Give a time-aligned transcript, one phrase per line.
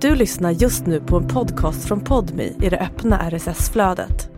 [0.00, 4.30] Du lyssnar just nu på en podcast från Podmi i det öppna RSS-flödet.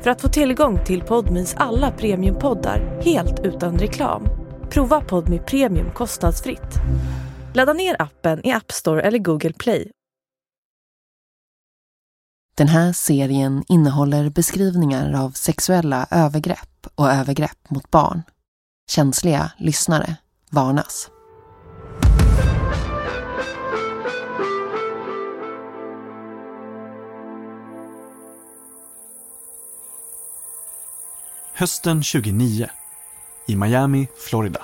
[0.00, 4.28] För att få tillgång till Podmis alla premiumpoddar helt utan reklam,
[4.70, 6.74] prova Podmi Premium kostnadsfritt.
[7.54, 9.90] Ladda ner appen i App Store eller Google Play.
[12.56, 18.22] Den här serien innehåller beskrivningar av sexuella övergrepp och övergrepp mot barn.
[18.90, 20.16] Känsliga lyssnare
[20.50, 21.10] varnas.
[31.58, 32.68] Hösten 2009
[33.46, 34.62] i Miami, Florida.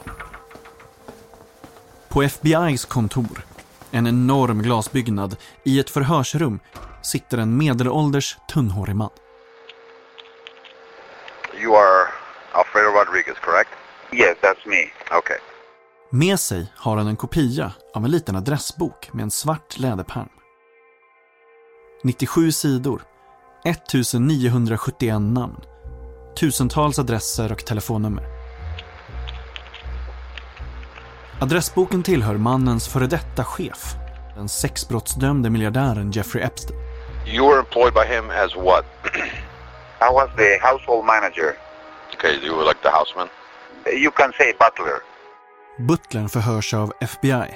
[2.09, 3.45] På FBI's kontor,
[3.91, 6.61] en enorm glasbyggnad, i ett förhörsrum
[7.03, 9.11] sitter en medelålders tunnhårig man.
[11.63, 12.09] You are
[12.53, 13.71] Alfredo Rodriguez, correct?
[14.13, 15.17] Yes, that's me.
[15.19, 15.39] Okay.
[16.11, 20.29] Med sig har han en kopia av en liten adressbok med en svart läderpärm.
[22.03, 23.03] 97 sidor,
[23.65, 25.61] 1971 namn,
[26.37, 28.25] tusentals adresser och telefonnummer.
[31.41, 33.95] Adressboken tillhör mannens före detta chef,
[34.37, 36.79] den sexbrottsdömde miljardären Jeffrey Epstein.
[37.27, 38.85] You were employed by him as what?
[40.01, 41.57] I was the household manager.
[42.15, 43.29] okay, you were like the houseman?
[43.87, 44.99] You can say butler.
[45.79, 47.55] Butlern förhörs av FBI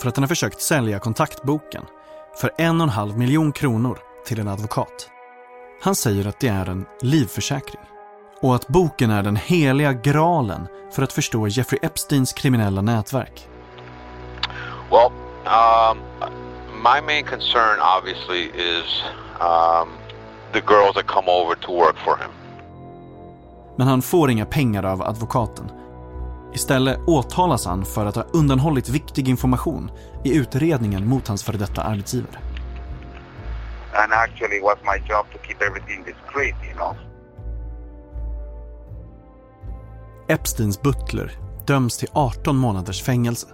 [0.00, 1.84] för att han har försökt sälja kontaktboken
[2.40, 5.10] för en och en halv miljon kronor till en advokat.
[5.82, 7.80] Han säger att det är en livförsäkring
[8.44, 13.48] och att boken är den heliga graalen för att förstå Jeffrey Epsteins kriminella nätverk.
[14.90, 15.12] Well,
[15.44, 15.98] um,
[16.82, 19.02] my main concern obviously is
[19.40, 19.88] um,
[20.52, 22.30] the girls that come over to work for him.
[23.76, 25.70] Men han får inga pengar av advokaten.
[26.54, 29.90] Istället åtalas han för att ha undanhållit viktig information
[30.24, 32.38] i utredningen mot hans före detta arbetsgivare.
[33.94, 37.13] And actually, it was my job to keep everything discreet, you know.
[40.28, 41.32] Epsteins butler
[41.66, 43.46] döms till 18 månaders fängelse.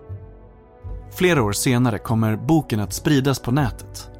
[1.11, 4.11] Flera år senare kommer boken att spridas på nätet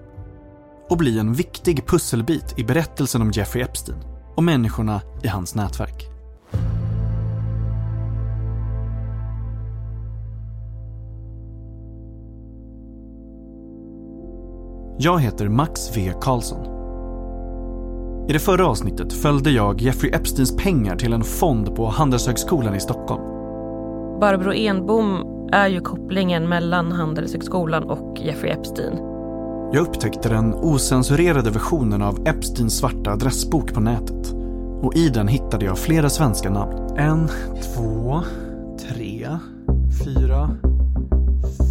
[0.89, 3.99] och bli en viktig pusselbit i berättelsen om Jeffrey Epstein
[4.37, 6.07] och människorna i hans nätverk.
[14.99, 16.70] Jag heter Max V Karlsson.
[18.31, 22.81] I det förra avsnittet följde jag Jeffrey Epsteins pengar till en fond på Handelshögskolan i
[22.81, 23.23] Stockholm.
[24.21, 28.97] Barbro Enbom är ju kopplingen mellan Handelshögskolan och Jeffrey Epstein.
[29.73, 34.33] Jag upptäckte den osensurerade versionen av Epsteins svarta adressbok på nätet.
[34.83, 36.97] Och i den hittade jag flera svenska namn.
[36.97, 37.29] En,
[37.75, 38.21] två,
[38.89, 39.29] tre,
[40.05, 40.51] fyra,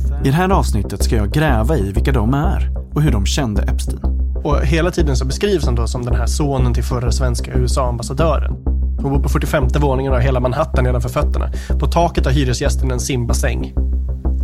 [0.10, 0.24] fem.
[0.24, 3.62] I det här avsnittet ska jag gräva i vilka de är och hur de kände
[3.62, 4.19] Epstein.
[4.44, 8.54] Och hela tiden så beskrivs han då som den här sonen till förra svenska USA-ambassadören.
[9.02, 11.52] Hon bor på 45 våningen och har hela Manhattan nedanför fötterna.
[11.80, 13.74] På taket har hyresgästen en simbassäng.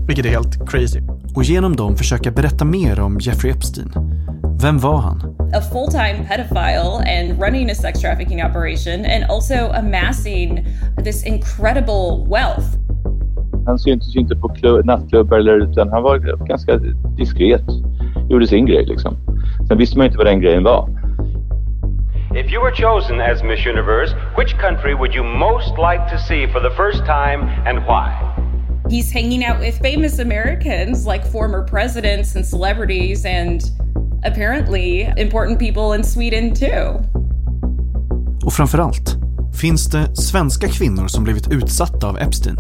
[0.07, 1.01] Vilket är helt crazy.
[1.35, 3.91] Och genom dem försöka berätta mer om Jeffrey Epstein.
[4.61, 5.35] Vem var han?
[5.55, 10.65] a full time pedophile and running a sex trafficking operation and also amassing
[11.03, 12.77] this incredible wealth.
[13.65, 16.17] Han syntes ju inte på klubb, nattklubbar eller utan han var
[16.47, 16.77] ganska
[17.17, 17.65] diskret.
[18.29, 19.17] Gjorde sin grej liksom.
[19.67, 20.89] Sen visste man ju inte vad den grejen var.
[22.35, 26.47] If you were chosen as Miss Universe, which country would you most like to see
[26.47, 28.11] for the first time and why?
[28.89, 33.61] He's hanging out with famous Americans like former presidents and celebrities and
[34.23, 36.99] apparently important people in Sweden too.
[38.45, 39.17] Och framförallt,
[39.53, 42.57] finns det svenska kvinnor som blivit utsatta av Epstein?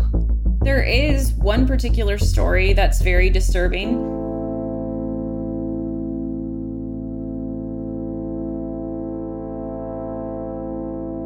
[0.63, 4.24] There is one particular story that's very disturbing.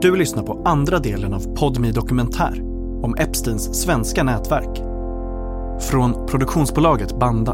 [0.01, 2.61] Du lyssnar på andra delen av Podmi Dokumentär
[3.03, 4.77] om Epsteins svenska nätverk.
[5.81, 7.53] Från produktionsbolaget Banda.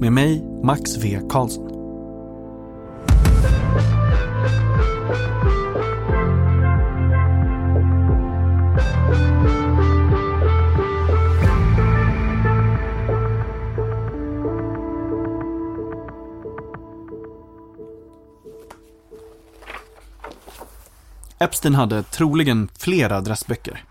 [0.00, 1.71] Med mig, Max V Karlsson.
[21.42, 23.84] Epstein hade troligen flera adressböcker.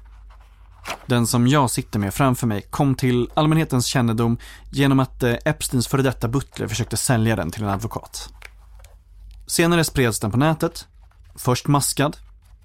[1.06, 4.38] Den som jag sitter med framför mig kom till allmänhetens kännedom
[4.72, 8.30] genom att eh, Epsteins före detta butler försökte sälja den till en advokat.
[9.48, 10.88] Senare spreds den på nätet,
[11.36, 12.18] först maskad,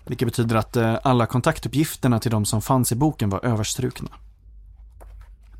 [0.04, 4.10] vilket betyder att eh, alla kontaktuppgifterna till de som fanns i boken var överstrukna.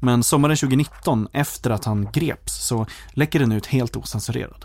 [0.00, 4.64] Men sommaren 2019, efter att han greps, så läcker den ut helt osensurerad.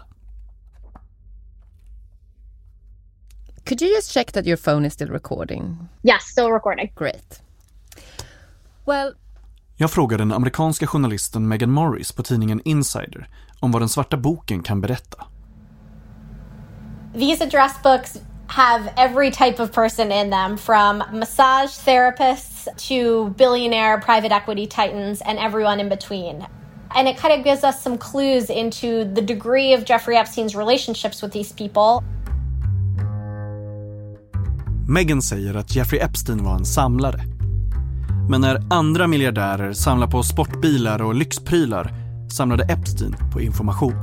[3.66, 5.90] Could you just check that your phone is still recording?
[6.04, 6.92] Yes, still recording.
[6.96, 7.42] Great.
[8.86, 9.14] Well,
[9.78, 13.30] Jag frågar den amerikanska journalisten Megan Morris på tidningen Insider
[13.60, 15.26] om vad den svarta boken kan berätta.
[17.14, 18.18] These address books
[18.48, 25.22] have every type of person in them, from massage therapists to billionaire private equity titans
[25.22, 26.46] and everyone in between.
[26.90, 31.22] And it kind of gives us some clues into the degree of Jeffrey Epstein's relationships
[31.22, 32.04] with these people.
[34.88, 37.22] Megan säger att Jeffrey Epstein var en samlare.
[38.30, 41.94] Men när andra miljardärer samlar på sportbilar och lyxprylar
[42.32, 43.96] samlade Epstein på information.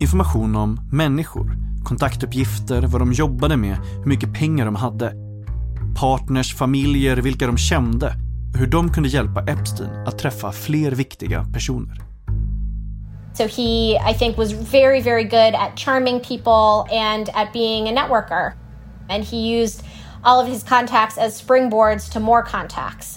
[0.00, 1.52] Information om människor,
[1.84, 5.12] kontaktuppgifter, vad de jobbade med, hur mycket pengar de hade.
[6.00, 8.14] Partners, familjer, vilka de kände
[8.52, 12.02] och hur de kunde hjälpa Epstein att träffa fler viktiga personer.
[13.34, 17.92] So he, I think, was very, very good at charming people and at being a
[17.92, 18.67] networker.
[19.08, 19.84] And he used
[20.22, 23.16] all of his contacts as springboards to more contacts.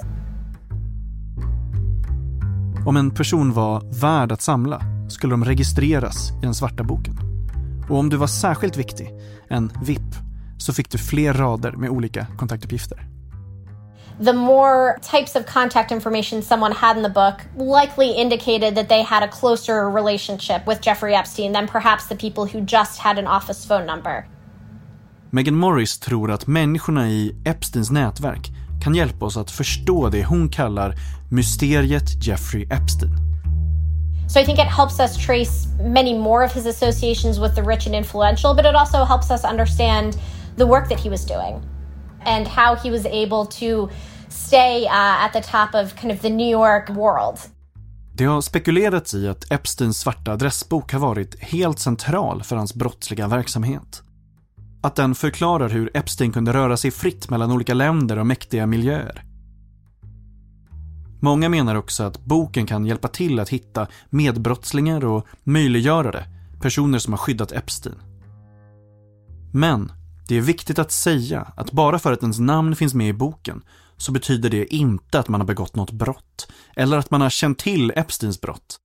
[2.86, 7.20] Om en person var värd att samla skulle de registreras i den svarta boken.
[7.90, 9.12] Och om du var särskilt viktig,
[9.50, 10.16] en VIP,
[10.58, 13.08] så fick du fler rader med olika kontaktuppgifter.
[14.26, 19.02] The more types of contact information someone had in the book likely indicated that they
[19.04, 23.28] had a closer relationship with Jeffrey Epstein than perhaps the people who just had an
[23.28, 24.26] office phone number.
[25.34, 28.52] Megan Morris tror att människorna i Epsteins nätverk
[28.82, 30.96] kan hjälpa oss att förstå det hon kallar
[31.30, 33.18] mysteriet Jeffrey Epstein.
[34.28, 37.88] So I think it helps us trace many more of his associations with the rich
[37.88, 40.14] and influential, but it also helps us understand
[40.58, 41.62] the work that he was doing
[42.26, 43.90] and how he was able to
[44.30, 47.40] stay uh, at the top of kind of the New York world.
[48.14, 53.28] Det har spekulerats i att Epsteins svarta adressbok har varit helt central för hans brottsliga
[53.28, 54.04] verksamhet.
[54.82, 59.24] Att den förklarar hur Epstein kunde röra sig fritt mellan olika länder och mäktiga miljöer.
[61.20, 66.26] Många menar också att boken kan hjälpa till att hitta medbrottslingar och möjliggörare,
[66.62, 67.96] personer som har skyddat Epstein.
[69.54, 69.92] Men
[70.28, 73.62] det är viktigt att säga att bara för att ens namn finns med i boken
[73.98, 77.60] så betyder det inte att man har begått något brott eller att man har känt
[77.60, 78.78] till Epsteins brott.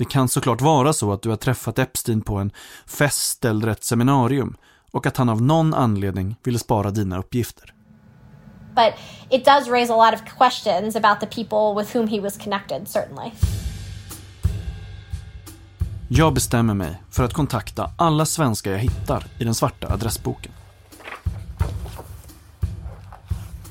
[0.00, 2.52] Det kan såklart vara så att du har träffat Epstein på en
[2.86, 4.56] fest eller ett seminarium
[4.90, 7.74] och att han av någon anledning ville spara dina uppgifter.
[8.74, 8.94] But
[9.30, 12.88] it does raise a lot of questions about the people with whom he was connected,
[12.88, 13.30] certainly.
[16.08, 20.52] Jag bestämmer mig för att kontakta alla svenskar jag hittar i den svarta adressboken.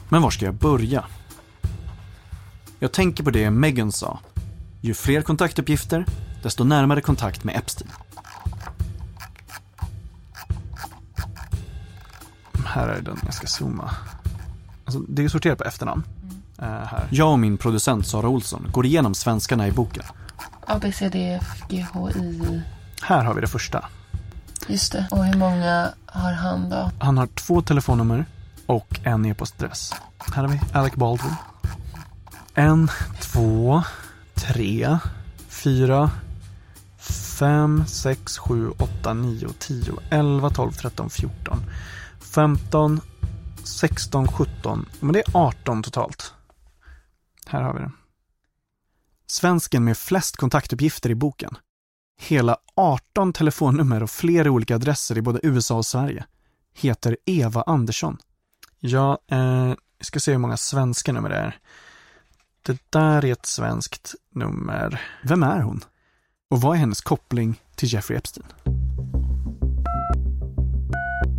[0.09, 1.05] Men var ska jag börja?
[2.79, 4.19] Jag tänker på det Megan sa.
[4.81, 6.05] Ju fler kontaktuppgifter,
[6.43, 7.91] desto närmare kontakt med Epstein.
[12.65, 13.91] Här är den, jag ska zooma.
[14.85, 16.03] Alltså, det är sorterat på efternamn.
[16.61, 17.07] Uh, här.
[17.09, 20.03] Jag och min producent Sara Olsson går igenom svenskarna i boken.
[20.67, 22.61] A, B, C, D, F, G, H, I.
[23.01, 23.85] Här har vi det första.
[24.67, 25.07] Just det.
[25.11, 26.91] Och hur många har han då?
[26.99, 28.25] Han har två telefonnummer
[28.65, 29.93] och en e-postadress.
[30.17, 31.35] Här har vi Alec Baldwin.
[32.53, 32.89] En,
[33.21, 33.83] två,
[34.47, 34.97] tre,
[35.47, 36.11] fyra,
[37.39, 41.63] fem, sex, sju, åtta, nio, tio, elva, tolv, tretton, fjorton,
[42.19, 43.01] femton,
[43.63, 46.33] 16, 17, men det är 18 totalt.
[47.45, 47.91] Här har vi det.
[49.27, 51.57] Svensken med flest kontaktuppgifter i boken.
[52.21, 56.25] Hela 18 telefonnummer och flera olika adresser i både USA och Sverige.
[56.73, 58.17] Heter Eva Andersson.
[58.79, 61.59] Ja, eh, vi ska se hur många svenska nummer det är.
[62.65, 65.01] Det där är ett svenskt nummer.
[65.23, 65.79] Vem är hon?
[66.49, 68.45] Och vad är hennes koppling till Jeffrey Epstein?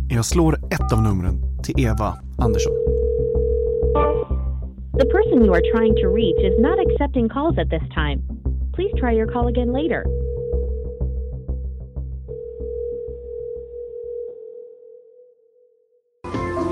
[0.09, 2.73] Jag slår ett av numren till Eva Andersson.
[4.99, 8.19] The person you are trying to reach is not accepting calls at this time.
[8.75, 10.05] Please try your call again later.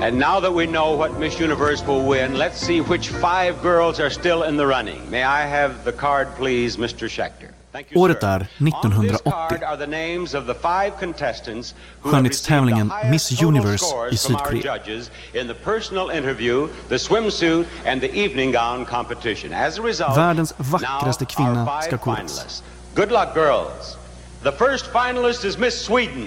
[0.02, 4.00] And now that we know what Miss Universe will win, let's see which five girls
[4.00, 5.10] are still in the running.
[5.10, 7.06] May I have the card, please, Mr.
[7.06, 7.50] Schechter?
[7.72, 8.26] Thank you, Året sir.
[8.26, 9.30] är On this 1980.
[9.30, 13.28] card are the names of the five contestants who have received the Skönhetstävlingen highest Miss
[13.28, 14.62] total Universe scores i from our Sydkorea.
[14.62, 19.52] judges in the personal interview, the swimsuit and the evening gown competition.
[19.52, 22.16] As a result, Världens now vackraste our kvinna five ska koras.
[22.18, 22.62] finalists.
[22.94, 23.96] Good luck, girls.
[24.42, 26.26] The first finalist is Miss Sweden.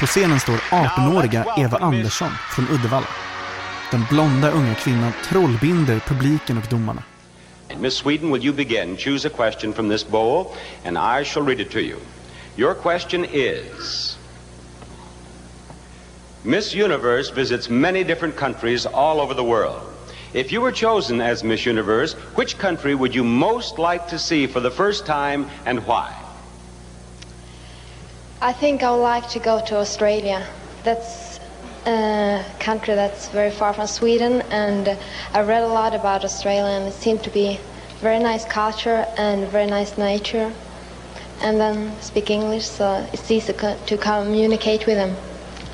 [0.00, 3.06] På scenen står 18-åriga Eva Andersson från Uddevalla.
[3.90, 7.02] Den blonda unga kvinnan trollbinder publiken och domarna.
[7.80, 8.96] Miss Sweden, will you begin?
[8.96, 10.46] Choose a question from this bowl,
[10.84, 11.96] and I shall read it to you.
[12.56, 14.16] Your question is
[16.42, 19.80] Miss Universe visits many different countries all over the world.
[20.34, 24.46] If you were chosen as Miss Universe, which country would you most like to see
[24.46, 26.27] for the first time and why?
[28.40, 30.46] I think I would like to go to Australia.
[30.84, 31.40] That's
[31.86, 34.88] a country that's very far from Sweden, and
[35.34, 37.58] I read a lot about Australia, and it seemed to be
[38.00, 40.52] very nice culture and very nice nature.
[41.42, 43.52] And then speak English, so it's easy
[43.86, 45.16] to communicate with them.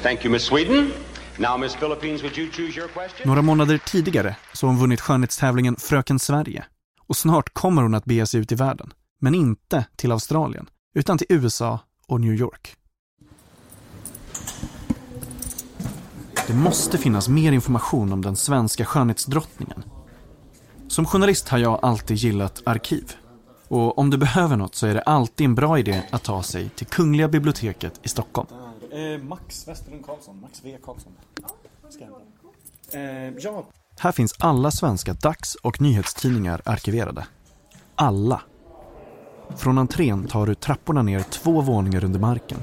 [0.03, 0.93] Thank you, Miss Sweden.
[1.39, 3.29] Now, Miss Philippines, would you choose your question?
[3.29, 6.65] Några månader tidigare så har hon vunnit skönhetstävlingen Fröken Sverige.
[7.09, 8.93] Och snart kommer hon att bege sig ut i världen.
[9.21, 12.77] Men inte till Australien, utan till USA och New York.
[16.47, 19.85] Det måste finnas mer information om den svenska skönhetsdrottningen.
[20.89, 23.13] Som journalist har jag alltid gillat arkiv.
[23.69, 26.69] Och om du behöver något så är det alltid en bra idé att ta sig
[26.69, 28.49] till Kungliga biblioteket i Stockholm.
[28.93, 31.13] Eh, Max Westerlund Karlsson, Max V Karlsson.
[32.93, 33.01] Eh,
[33.39, 33.65] ja,
[33.99, 37.27] Här finns alla svenska dags- och nyhetstidningar arkiverade.
[37.95, 38.43] Alla.
[39.57, 42.59] Från entrén tar du trapporna ner två våningar under marken.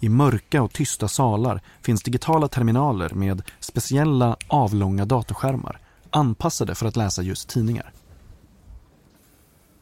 [0.00, 6.96] I mörka och tysta salar finns digitala terminaler med speciella avlånga datorskärmar anpassade för att
[6.96, 7.92] läsa just tidningar.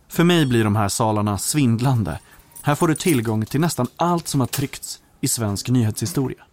[0.08, 2.20] För mig blir de här salarna svindlande.
[2.62, 6.44] Här får du tillgång till nästan allt som har tryckts i svensk nyhetshistoria.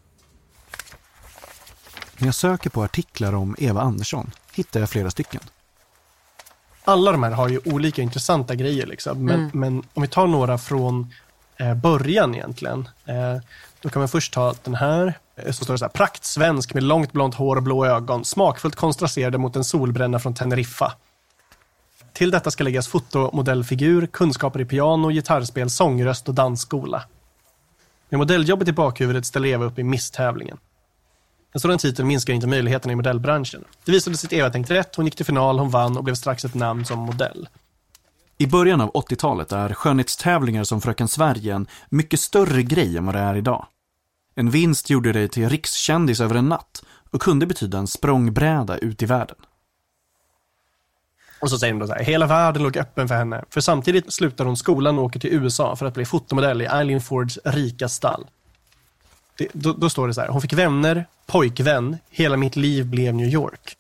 [2.17, 5.41] När jag söker på artiklar om Eva Andersson hittar jag flera stycken.
[6.84, 8.86] Alla de här har ju olika intressanta grejer.
[8.88, 9.26] Liksom.
[9.26, 9.50] Men, Mm.
[9.54, 11.14] men om vi tar några från
[11.58, 12.90] eh, början egentligen.
[13.06, 13.38] Eh,
[13.82, 15.14] då kan man först ta den här.
[15.36, 18.26] Eh, Så står det så här, praktsvensk med långt blont hår och blå ögon.
[18.26, 20.94] Smakfullt kontrasterade mot en solbränna från Teneriffa.
[22.14, 27.04] Till detta ska läggas fotomodellfigur, kunskaper i piano, gitarrspel, sångröst och dansskola.
[28.10, 30.58] Med modelljobbet i bakhuvudet ställer Eva upp i misstävlingen.
[31.53, 33.63] En sådan titel minskar inte möjligheterna i modellbranschen.
[33.86, 36.15] Det visade sig att Eva tänkt rätt, hon gick till final, hon vann och blev
[36.15, 37.50] strax ett namn som modell.
[38.38, 43.15] I början av 80-talet är skönhetstävlingar som Fröken Sverige en mycket större grej än vad
[43.15, 43.65] det är idag.
[44.36, 49.01] En vinst gjorde dig till rikskändis över en natt och kunde betyda en språngbräda ut
[49.01, 49.36] i världen.
[51.41, 53.43] Och så säger de då så här, hela världen låg öppen för henne.
[53.50, 57.01] För samtidigt slutar hon skolan och åker till USA för att bli fotomodell i Eileen
[57.01, 58.27] Fords rika stall.
[59.41, 63.13] Det, då, då står det så här, hon fick vänner, pojkvän, hela mitt liv blev
[63.15, 63.77] New York.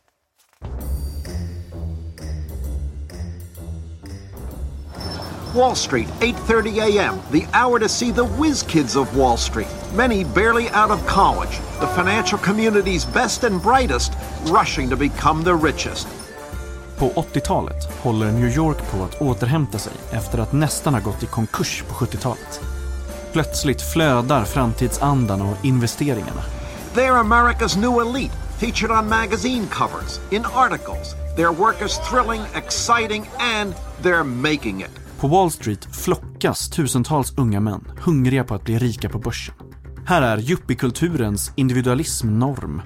[5.55, 7.15] Wall Street, 8:30 a.m.
[7.31, 9.67] The hour to see the whiz kids of Wall Street.
[9.95, 14.11] Many barely out of college, the financial community's best and brightest,
[14.45, 16.07] rushing to become the richest.
[16.97, 21.25] På 80-talet håller New York på att återhämta sig efter att nästan ha gått i
[21.25, 22.80] konkurs på 70-talet.
[23.33, 26.41] Plötsligt flödar framtidsandan och investeringarna.
[26.93, 31.15] They're America's new elite, featured on magazine covers, in articles.
[31.35, 34.91] Their work is thrilling, exciting, and they're making it.
[35.19, 39.55] På Wall Street flockas tusentals unga män, hungriga på att bli rika på börsen.
[40.05, 42.81] Här är yuppiekulturens individualism norm.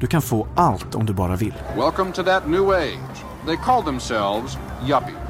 [0.00, 1.54] Du kan få allt om du bara vill.
[1.76, 3.24] Welcome to that new age.
[3.46, 5.29] They call themselves yuppies.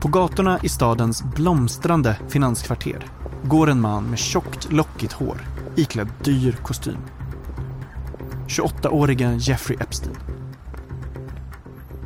[0.00, 3.06] På gatorna i stadens blomstrande finanskvarter
[3.44, 5.40] går en man med tjockt lockigt hår,
[5.76, 6.98] iklädd dyr kostym.
[8.48, 10.16] 28-åriga Jeffrey Epstein.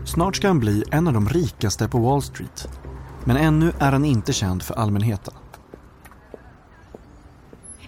[0.04, 2.68] Snart ska han bli en av de rikaste på Wall Street.
[3.25, 5.35] Men ännu är han inte känd för allmänheten.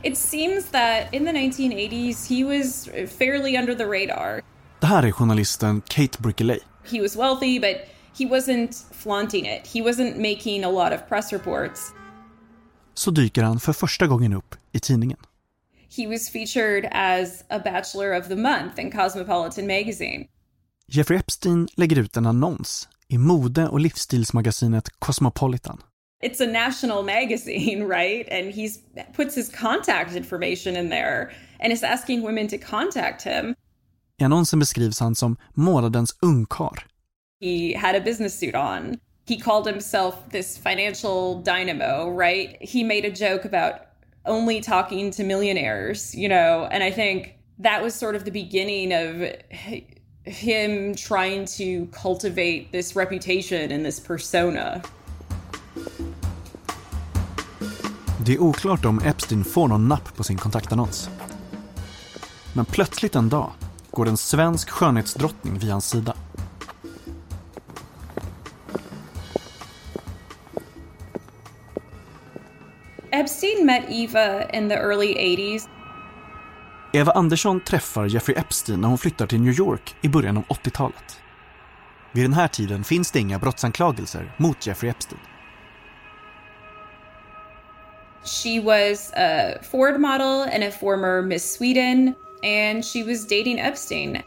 [0.02, 4.40] It seems that in the 1980s, he was fairly under the radar.
[4.80, 6.58] Det här är journalisten Kate Brickley.
[6.90, 7.76] He was wealthy, but
[8.18, 9.66] he wasn't flaunting it.
[9.66, 11.92] He wasn't making a lot of press reports.
[12.94, 15.18] Så dyker han för första gången upp i tidningen.
[15.96, 20.26] He was featured as a Bachelor of the Month in Cosmopolitan magazine.
[20.88, 25.82] Jeffrey Epstein lägger ut en annons i mode och livsstilsmagasinet Cosmopolitan.
[26.22, 28.28] It's a national magazine, right?
[28.32, 28.78] And he's
[29.16, 33.54] puts his contact information in there and is asking women to contact him.
[34.20, 36.86] I annonsen beskrivs han som månadens ungkar.
[37.42, 39.00] He had a business suit on.
[39.26, 42.56] He called himself this financial dynamo, right?
[42.60, 43.80] He made a joke about
[44.24, 48.92] only talking to millionaires, you know, and I think that was sort of the beginning
[48.92, 49.28] of
[50.24, 54.82] him trying to cultivate this reputation and this persona.
[58.26, 61.08] Det är oklart om Epstein får någon napp på sin kontaktannons.
[62.52, 63.52] Men plötsligt en dag
[63.90, 66.14] går en svensk skönhetsdrottning vid hans sida.
[73.22, 75.68] Epstein met Eva in the early 80s.
[76.92, 81.20] Eva Andersson träffar Jeffrey Epstein när hon flyttar till New York i början av 80-talet.
[82.12, 85.20] Vid den här tiden finns det inga brottsanklagelser mot Jeffrey Epstein.
[88.24, 94.18] She was a Ford model and a former Miss Sweden, and she was dating Epstein.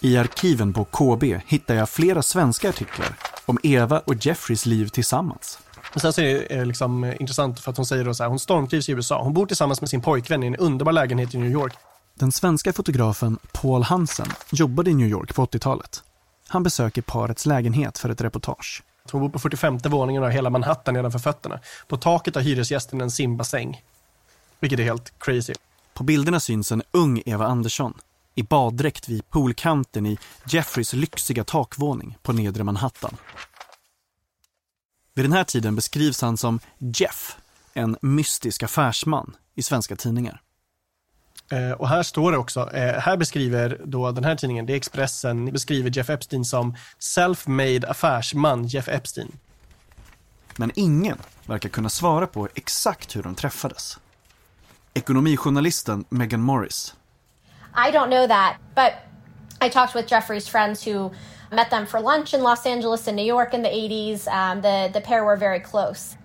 [0.00, 3.08] I arkiven på KB hittar jag flera svenska artiklar
[3.46, 5.58] om Eva och Jeffreys liv tillsammans.
[5.92, 8.38] Men sen så är det liksom intressant för att hon säger då så här, hon
[8.38, 9.22] stormtrivs i USA.
[9.22, 11.74] Hon bor tillsammans med sin pojkvän i en underbar lägenhet i New York.
[12.14, 16.02] Den svenska fotografen Paul Hansen jobbade i New York på 80-talet.
[16.48, 18.82] Han besöker parets lägenhet för ett reportage.
[19.12, 21.60] Hon bor på 45 våningen och har hela Manhattan nedanför fötterna.
[21.88, 23.82] På taket har hyresgästen en simbassäng.
[24.60, 25.54] Vilket är helt crazy.
[25.94, 27.94] På bilderna syns en ung Eva Andersson
[28.34, 30.18] i baddräkt vid poolkanten i
[30.48, 33.16] Jeffreys lyxiga takvåning på nedre Manhattan.
[35.14, 37.36] Vid den här tiden beskrivs han som Jeff,
[37.74, 40.40] en mystisk affärsman i svenska tidningar.
[41.50, 44.76] Eh, och här står det också, eh, här beskriver då den här tidningen, det är
[44.76, 49.38] Expressen, beskriver Jeff Epstein som self-made affärsman Jeff Epstein.
[50.56, 53.98] Men ingen verkar kunna svara på exakt hur de träffades.
[54.94, 56.94] Ekonomijournalisten Megan Morris.
[57.74, 58.92] I don't know that, but
[59.66, 61.10] I talked with Jeffrey's friends who
[61.52, 64.26] met them for lunch in Los Angeles and New York in the 80s.
[64.28, 66.16] Um, the, the pair were very close.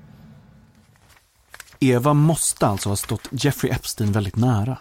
[1.79, 4.77] Eva måste alltså ha stått Jeffrey Epstein väldigt nära.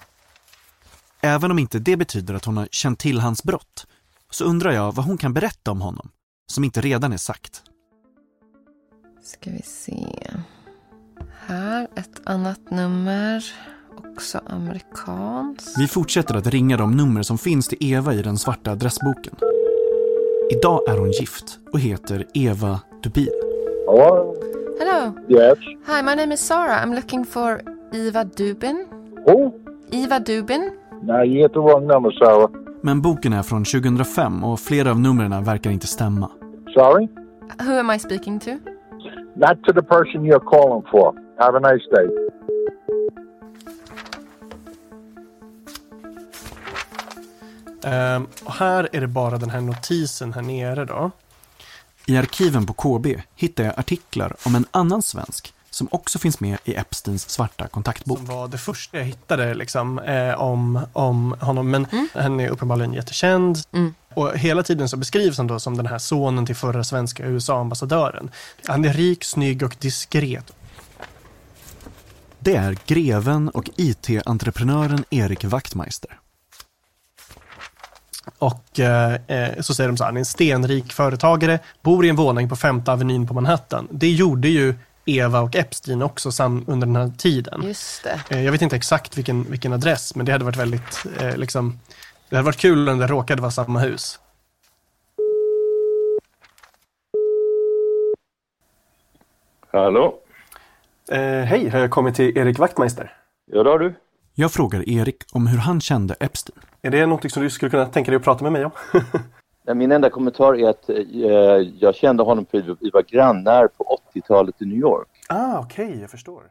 [1.20, 3.86] Även om inte det betyder att hon har känt till hans brott,
[4.30, 6.10] så undrar jag vad hon kan berätta om honom,
[6.52, 7.62] som inte redan är sagt.
[9.22, 10.16] Ska vi se.
[11.46, 13.44] Här, ett annat nummer.
[14.12, 15.78] Också amerikanskt.
[15.78, 19.34] Vi fortsätter att ringa de nummer som finns till Eva i den svarta adressboken.
[20.50, 23.28] Idag är hon gift och heter Eva Dubin.
[23.86, 24.34] Hello?
[24.78, 25.12] Hello.
[25.28, 25.58] Yes.
[25.86, 26.82] Hi, my name is Sarah.
[26.84, 27.60] I'm looking for
[27.92, 28.86] Eva Dubin.
[29.26, 29.52] Who?
[29.90, 30.70] Eva Dubin.
[31.02, 32.50] No, you hit the wrong number, Sarah.
[32.82, 36.30] Men boken är från 2005 och flera av numren verkar inte stämma.
[36.74, 37.08] Sorry?
[37.58, 38.50] Who am I speaking to?
[39.34, 41.14] Not to the person you're calling for.
[41.38, 42.06] Have a nice day.
[47.86, 51.10] Um, och här är det bara den här notisen här nere då.
[52.06, 56.58] I arkiven på KB hittar jag artiklar om en annan svensk som också finns med
[56.64, 58.18] i Epsteins svarta kontaktbok.
[58.18, 61.70] Som var det första jag hittade liksom, eh, om, om honom.
[61.70, 62.08] Men mm.
[62.14, 63.58] han är uppenbarligen jättekänd.
[63.72, 63.94] Mm.
[64.14, 68.30] Och hela tiden så beskrivs han då som den här sonen till förra svenska USA-ambassadören.
[68.66, 70.52] Han är rik, snygg och diskret.
[72.38, 76.18] Det är greven och IT-entreprenören Erik Wachtmeister.
[78.38, 82.16] Och eh, så säger de så här, han är en stenrik företagare, bor i en
[82.16, 83.88] våning på femte avenyn på Manhattan.
[83.90, 87.62] Det gjorde ju Eva och Epstein också sam under den här tiden.
[87.66, 88.20] Just det.
[88.30, 91.78] Eh, jag vet inte exakt vilken, vilken adress, men det hade varit väldigt, eh, liksom,
[92.28, 94.20] det hade varit kul om det råkade vara samma hus.
[99.72, 100.18] Hallå?
[101.10, 103.12] Eh, Hej, har jag kommit till Erik Wachtmeister?
[103.52, 103.94] Ja, det har du.
[104.38, 106.58] Jag frågar Erik om hur han kände Epstein.
[106.82, 108.70] Är det något som du skulle kunna tänka dig att prata med mig om?
[109.78, 110.96] Min enda kommentar är att eh,
[111.78, 115.08] jag kände honom för vi var grannar på 80-talet i New York.
[115.28, 116.42] Ah, okej, okay, jag förstår.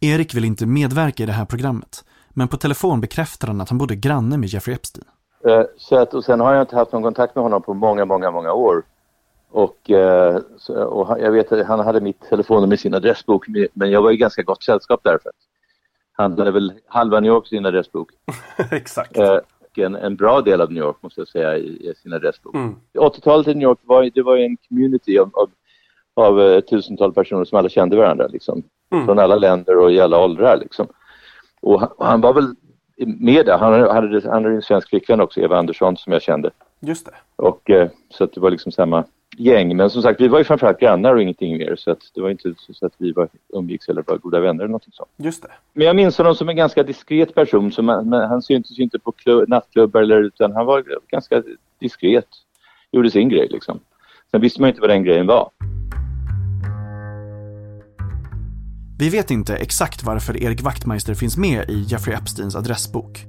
[0.00, 3.78] Erik vill inte medverka i det här programmet, men på telefon bekräftar han att han
[3.78, 5.04] bodde granne med Jeffrey Epstein.
[5.46, 8.04] Eh, så att, och sen har jag inte haft någon kontakt med honom på många,
[8.04, 8.82] många, många år.
[9.50, 10.36] Och, eh,
[10.68, 14.16] och jag vet att han hade mitt telefonnummer i sin adressbok, men jag var i
[14.16, 15.30] ganska gott sällskap därför.
[16.20, 18.10] Han hade väl halva New York sin adressbok.
[18.70, 19.18] Exakt.
[19.76, 22.54] En, en, bra del av New York måste jag säga i, i sin adressbok.
[22.54, 22.74] Mm.
[22.98, 25.50] 80-talet i New York var, det var en community av, av,
[26.14, 28.26] av uh, tusentals personer som alla kände varandra.
[28.26, 28.62] Liksom.
[28.92, 29.06] Mm.
[29.06, 30.56] Från alla länder och i alla åldrar.
[30.56, 30.86] Liksom.
[31.62, 32.54] Och han, och han var väl
[33.06, 33.58] med där.
[33.58, 33.92] Han hade,
[34.30, 36.50] han hade en svensk flickvän också, Eva Andersson, som jag kände.
[36.80, 37.12] Just det.
[37.36, 39.04] Och, uh, så att det var liksom samma
[39.36, 39.76] gäng.
[39.76, 41.76] Men som sagt, vi var ju framförallt grannar och ingenting mer.
[41.76, 44.68] Så att det var inte så att vi var umgicks eller var goda vänner eller
[44.68, 45.10] någonting sånt.
[45.16, 45.48] Just det.
[45.72, 47.72] Men jag minns honom som en ganska diskret person.
[47.72, 51.42] Som, men han syntes ju inte på klubb, nattklubbar eller utan han var ganska
[51.78, 52.28] diskret.
[52.92, 53.80] Gjorde sin grej liksom.
[54.30, 55.50] Sen visste man inte vad den grejen var.
[59.00, 63.26] Vi vet inte exakt varför Erik Wachtmeister finns med i Jeffrey Epsteins adressbok.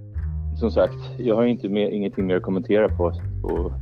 [0.60, 3.12] Som sagt, jag har inte mer, ingenting mer att kommentera på.
[3.42, 3.74] på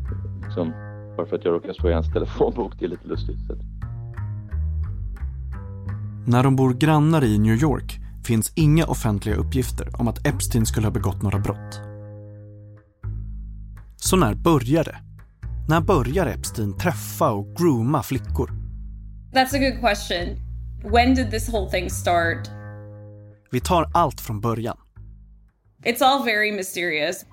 [0.46, 0.72] liksom,
[1.18, 2.74] bara för att jag råkar stå i hans telefonbok.
[2.80, 3.38] Det är lite lustigt.
[3.48, 3.56] Så.
[6.28, 10.88] När de bor grannar i New York finns inga offentliga uppgifter om att Epstein skulle
[10.88, 11.82] ha begått några brott.
[13.96, 14.98] Så när börjar det?
[15.70, 18.50] När börjar Epstein träffa och grooma flickor?
[19.34, 20.49] That's a good question.
[20.84, 22.50] When did this whole thing start?
[23.52, 24.78] Vi tar allt från början.
[25.84, 27.26] It's all very mysterious.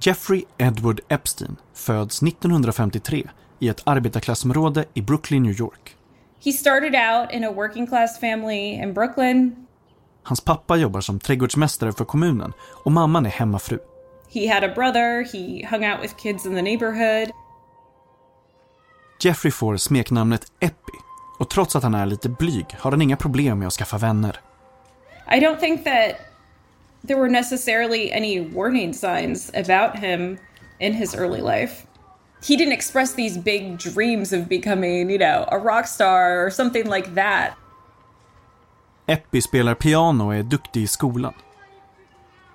[0.00, 5.96] Jeffrey Edward Epstein föds 1953 i ett arbetarklassområde i Brooklyn, New York.
[6.44, 9.66] He started out in a working class family in Brooklyn.
[10.22, 12.52] Hans pappa jobbar som trädgårdsmästare för kommunen
[12.84, 13.78] och mamman är hemmafru.
[14.28, 17.30] He had a brother, he hung out with kids in the neighborhood.
[19.20, 20.98] Jeffrey får smeknamnet Epi
[21.38, 24.40] och trots att han är lite blyg har han inga problem med att skaffa vänner.
[25.36, 26.16] I don't think that
[27.06, 30.38] there were necessarily any warning signs about him
[30.78, 31.86] in his early life.
[32.48, 36.90] He didn't express these big dreams of becoming, you know, a rock star or something
[36.90, 37.50] like that.
[39.06, 41.34] Epi spelar piano och är duktig i skolan.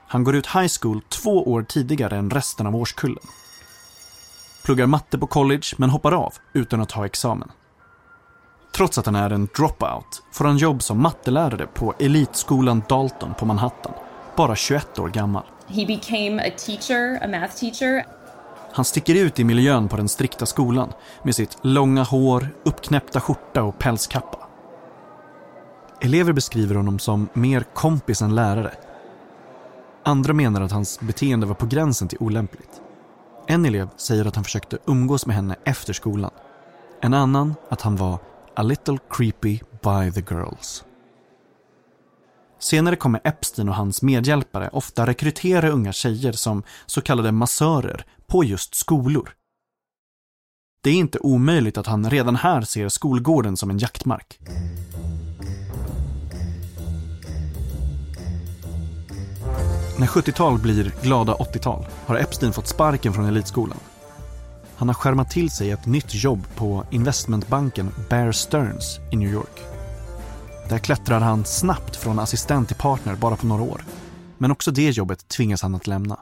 [0.08, 3.24] Han går ut high school två år tidigare än resten av årskullen.
[4.63, 7.52] Pluggar matte på college men hoppar av utan att ta examen.
[8.76, 13.45] Trots att han är en dropout får han jobb som mattelärare på elitskolan Dalton på
[13.45, 13.93] Manhattan,
[14.36, 15.43] bara 21 år gammal.
[15.67, 18.06] He became a teacher, a math teacher.
[18.74, 20.93] Han sticker ut i miljön på den strikta skolan
[21.24, 24.38] med sitt långa hår, uppknäppta skjorta och pälskappa.
[26.02, 28.71] Elever beskriver honom som mer kompis än lärare.
[30.04, 32.80] Andra menar att hans beteende var på gränsen till olämpligt.
[33.47, 36.32] En elev säger att han försökte umgås med henne efter skolan.
[37.01, 38.19] En annan att han var
[38.56, 40.84] a little creepy by the girls.
[42.60, 48.43] Senare kommer Epstein och hans medhjälpare ofta rekrytera unga tjejer som så kallade massörer på
[48.43, 49.34] just skolor.
[50.84, 54.39] Det är inte omöjligt att han redan här ser skolgården som en jaktmark.
[60.01, 63.77] När 70-tal blir glada 80-tal har Epstein fått sparken från elitskolan.
[64.75, 69.59] Han har skärmat till sig ett nytt jobb på investmentbanken Bear Stearns i New York.
[70.69, 73.81] Där klättrar han snabbt från assistent till partner bara på några år.
[74.37, 76.19] Men också det jobbet tvingas han att lämna.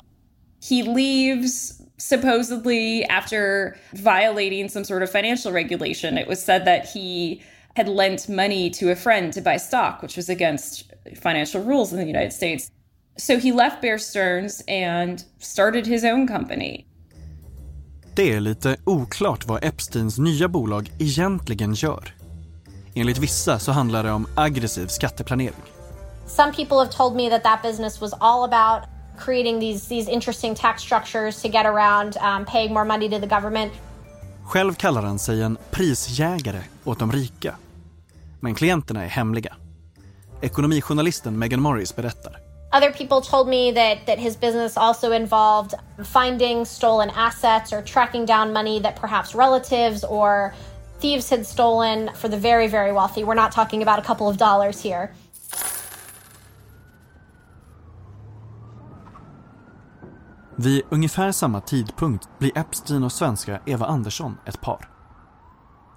[0.70, 6.18] He leaves supposedly after violating some sort of financial regulation.
[6.18, 7.36] It was said that he
[7.76, 10.84] had lent money to a friend to buy stock, which was against
[11.24, 12.72] financial rules in the United States.
[13.18, 16.86] So he left Bear Stearns and started his own company.
[18.16, 22.14] Det är lite oklart vad Epsteins nya bolag egentligen gör.
[22.96, 25.64] Enligt vissa så handlar det om aggressiv skatteplanering.
[26.28, 30.56] Some people have told me that that business was all about creating these these interesting
[30.56, 33.74] tax structures to get around um, paying more money to the government.
[34.44, 37.56] Själv kallar han sig en prisjägare åt de rika.
[38.40, 39.56] Men klienterna är hemliga.
[40.42, 42.49] Ekonomijournalisten Megan Morris berättar.
[42.72, 48.26] Other people told me that, that his business also involved finding stolen assets or tracking
[48.26, 50.54] down money that perhaps relatives or
[51.00, 53.24] thieves had stolen for the very, very wealthy.
[53.24, 55.10] We're not talking about a couple of dollars here.
[60.56, 64.90] Vid ungefär samma tidpunkt blir Epstein och svenska Eva Andersson ett par.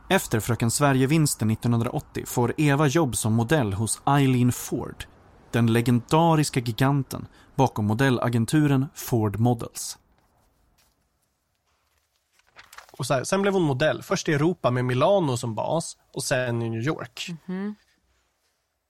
[0.09, 5.05] Efter Fröken Sverige-vinsten 1980 får Eva jobb som modell hos Eileen Ford,
[5.53, 9.99] den legendariska giganten bakom modellagenturen Ford Models.
[12.99, 16.25] Och så här, sen blev hon modell, först i Europa med Milano som bas och
[16.25, 17.31] sen i New York.
[17.49, 17.75] Mm.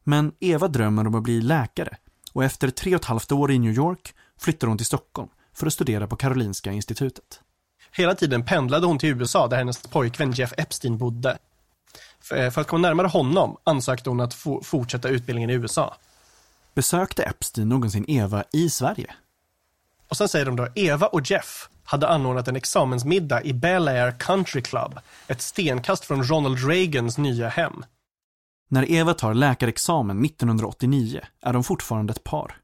[0.04, 1.96] Men Eva drömmer om att bli läkare
[2.32, 5.66] och efter tre och ett halvt år i New York flyttar hon till Stockholm för
[5.66, 7.40] att studera på Karolinska institutet.
[7.92, 11.38] Hela tiden pendlade hon till USA där hennes pojkvän Jeff Epstein bodde.
[12.20, 15.96] För, för att komma närmare honom ansökte hon att fortsätta utbildningen i USA.
[16.74, 19.14] Besökte Epstein någonsin Eva i Sverige?
[20.08, 24.18] Och sen säger de då, Eva och Jeff hade anordnat en examensmiddag i Bel Air
[24.18, 27.84] Country Club, ett stenkast från Ronald Reagans nya hem.
[28.68, 32.56] När Eva tar läkarexamen 1989 är de fortfarande ett par.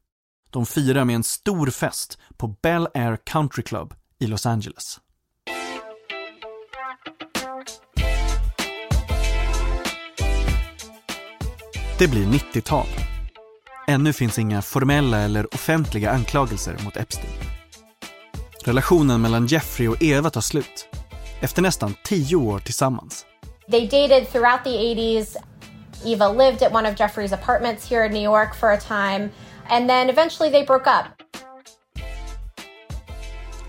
[0.50, 5.00] De firar med en stor fest på Bel Air Country Club i Los Angeles.
[11.98, 12.86] Det blir 90-tal.
[13.88, 17.30] Ännu finns inga formella eller offentliga anklagelser mot Epstein.
[18.64, 20.88] Relationen mellan Jeffrey och Eva tar slut.
[21.40, 23.26] Efter nästan tio år tillsammans.
[23.70, 25.36] They dated throughout the 80s.
[26.04, 29.30] Eva lived at one of Jeffrey's apartments here in New York for a time,
[29.68, 31.06] and then eventually they broke up.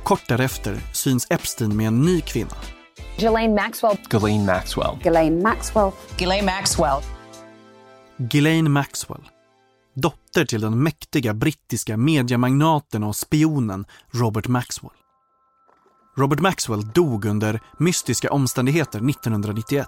[0.03, 2.55] Kort därefter syns Epstein med en ny kvinna.
[3.17, 3.97] Ghislaine Maxwell.
[4.09, 4.97] Ghislaine Maxwell.
[5.03, 5.91] Ghislaine Maxwell.
[6.17, 7.01] Ghislaine Maxwell.
[8.17, 9.38] Ghislaine Maxwell.
[9.95, 14.93] Dotter till den mäktiga brittiska mediamagnaten och spionen Robert Maxwell.
[16.17, 19.87] Robert Maxwell dog under mystiska omständigheter 1991.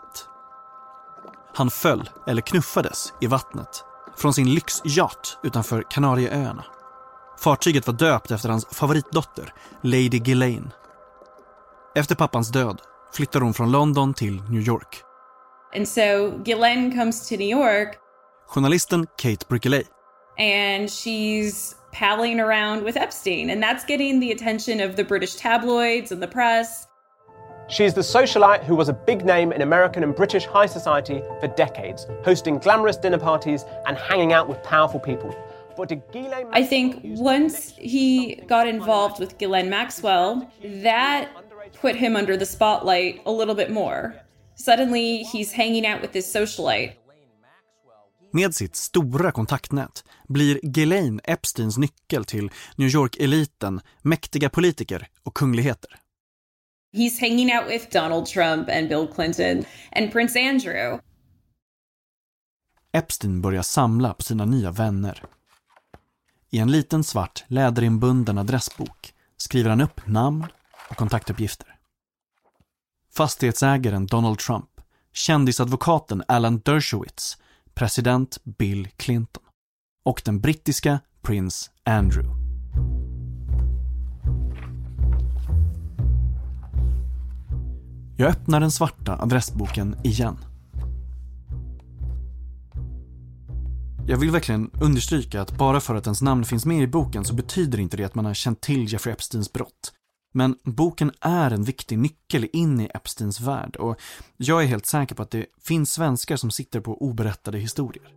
[1.53, 3.83] Han föll, eller knuffades, i vattnet
[4.17, 6.65] från sin lyxyacht utanför Kanarieöarna.
[7.39, 10.71] Fartyget var döpt efter hans favoritdotter, Lady Ghislaine.
[11.95, 12.81] Efter pappans död
[13.13, 15.03] flyttar hon från London till New York.
[15.75, 16.01] And so
[16.45, 18.00] Ghislaine comes to New York
[18.53, 19.83] Journalisten Kate Brickley
[20.37, 26.11] and she's palling around with Epstein, and that's getting the attention of the British tabloids
[26.11, 26.87] and the press.
[27.69, 31.47] She's the socialite who was a big name in American and British high society for
[31.47, 35.33] decades, hosting glamorous dinner parties and hanging out with powerful people.
[35.77, 41.29] But did Ghislaine I think once he got involved with Ghislaine Maxwell, that
[41.73, 44.15] put him under the spotlight a little bit more.
[44.55, 46.93] Suddenly, he's hanging out with this socialite.
[48.33, 55.99] Med sitt stora kontaktnät blir Ghislaine Epsteins nyckel till New York-eliten, mäktiga politiker och kungligheter.
[56.93, 59.65] He's hanging out with Donald Trump and Bill Clinton
[59.95, 60.99] and Prince Andrew.
[62.93, 65.23] Epstein börjar samla på sina nya vänner.
[66.49, 70.45] I en liten svart läderinbunden adressbok skriver han upp namn
[70.89, 71.75] och kontaktuppgifter.
[73.13, 74.69] Fastighetsägaren Donald Trump,
[75.13, 77.37] kändisadvokaten Alan Dershowitz,
[77.73, 79.43] president Bill Clinton
[80.05, 82.41] och den brittiska prins Andrew.
[88.17, 90.37] Jag öppnar den svarta adressboken igen.
[94.07, 97.33] Jag vill verkligen understryka att bara för att ens namn finns med i boken så
[97.33, 99.93] betyder inte det att man har känt till Jeffrey Epsteins brott.
[100.31, 104.01] Men boken är en viktig nyckel in i Epsteins värld och
[104.37, 108.13] jag är helt säker på att det finns svenskar som sitter på oberättade historier.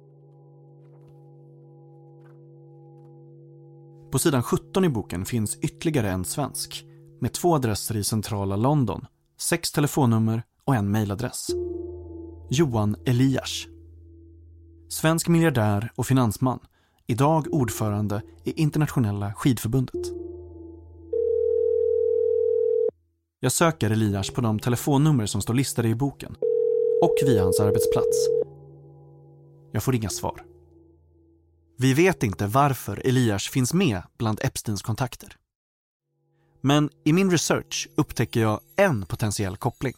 [4.13, 6.85] På sidan 17 i boken finns ytterligare en svensk
[7.21, 9.07] med två adresser i centrala London,
[9.39, 11.47] sex telefonnummer och en mejladress.
[12.51, 13.67] Johan Elias.
[14.89, 16.59] Svensk miljardär och finansman,
[17.07, 20.14] idag ordförande i Internationella skidförbundet.
[23.45, 26.37] Jag söker Elias på de telefonnummer som står listade i boken
[27.03, 28.29] och via hans arbetsplats.
[29.73, 30.45] Jag får inga svar.
[31.79, 35.37] Vi vet inte varför Elias finns med bland Epsteins kontakter.
[36.61, 39.95] Men i min research upptäcker jag en potentiell koppling.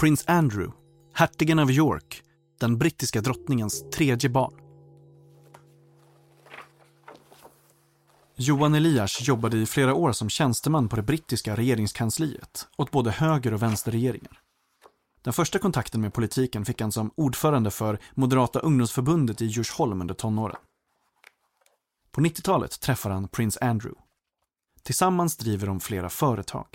[0.00, 0.72] Prins Andrew,
[1.14, 2.22] hertigen av York,
[2.58, 4.69] den brittiska drottningens tredje barn.
[8.42, 13.54] Johan Elias jobbade i flera år som tjänsteman på det brittiska regeringskansliet åt både höger
[13.54, 14.40] och vänsterregeringar.
[15.22, 20.14] Den första kontakten med politiken fick han som ordförande för Moderata ungdomsförbundet i Djursholm under
[20.14, 20.56] tonåren.
[22.10, 24.00] På 90-talet träffar han prins Andrew.
[24.82, 26.66] Tillsammans driver de flera företag.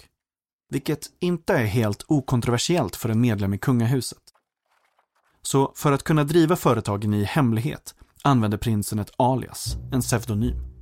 [0.69, 4.23] Vilket inte är helt okontroversiellt för en medlem i kungahuset.
[5.41, 10.74] Så för att kunna driva företagen i hemlighet använder prinsen ett alias, en pseudonym.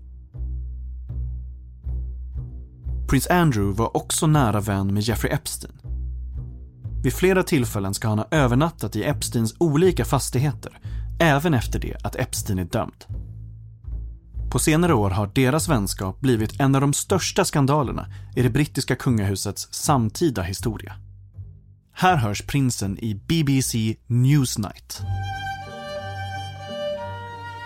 [3.14, 5.74] Prins Andrew var också nära vän med Jeffrey Epstein.
[7.04, 10.80] Vid flera tillfällen ska han ha övernattat i Epsteins olika fastigheter,
[11.20, 13.06] även efter det att Epstein är dömd.
[14.52, 18.96] På senare år har deras vänskap blivit en av de största skandalerna i det brittiska
[18.96, 20.96] kungahusets samtida historia.
[21.94, 25.02] Här hörs prinsen i BBC Newsnight.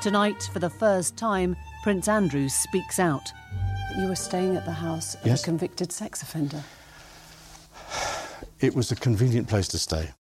[0.03, 3.33] Tonight, for the first time, Prince Andrew speaks out.
[3.97, 5.41] You were staying at the house of Yes.
[5.43, 6.63] a convicted sex offender.
[8.59, 10.13] It was a convenient place to stay.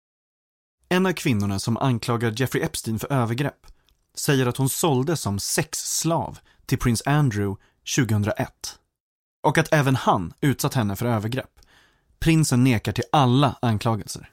[0.89, 3.67] En av kvinnorna som anklagar Jeffrey Epstein för övergrepp
[4.15, 7.57] säger att hon såldes som sexslav till prins Andrew
[7.97, 8.79] 2001.
[9.43, 11.51] Och att även han utsatt henne för övergrepp.
[12.19, 14.31] Prinsen nekar till alla anklagelser.